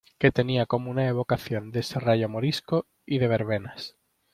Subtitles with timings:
[0.17, 3.97] que tenía como una evocación de serrallo morisco y de verbenas.